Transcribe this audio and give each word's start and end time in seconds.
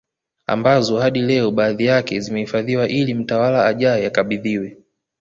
Ambazo 0.47 0.99
hadi 0.99 1.21
leo 1.21 1.51
baadhi 1.51 1.85
yake 1.85 2.19
zimehifadhiwa 2.19 2.87
ili 2.87 3.13
mtawala 3.13 3.65
ajaye 3.65 4.07
akabidhiwe 4.07 4.77